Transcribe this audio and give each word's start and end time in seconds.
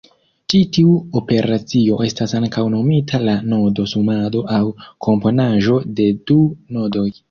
Ĉi 0.53 0.61
tiu 0.77 0.95
operacio 1.21 1.99
estas 2.09 2.33
ankaŭ 2.41 2.65
nomita 2.77 3.21
la 3.29 3.37
nodo-sumado 3.53 4.45
aŭ 4.59 4.65
komponaĵo 5.09 5.81
de 6.01 6.13
du 6.31 6.45
nodoj. 6.79 7.11